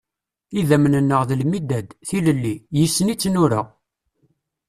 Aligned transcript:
Idammen-nneɣ 0.59 1.21
d 1.29 1.31
lmidad, 1.41 1.87
tilelli, 2.07 2.55
yis-sen 2.77 3.11
i 3.13 3.15
tt-nura. 3.15 3.61